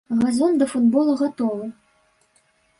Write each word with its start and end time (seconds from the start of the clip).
Газон 0.21 0.57
да 0.61 0.67
футбола 0.71 1.13
гатовы. 1.21 1.71